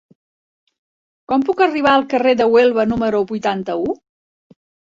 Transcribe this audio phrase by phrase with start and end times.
[1.33, 3.97] Com puc arribar al carrer de Huelva número vuitanta-u?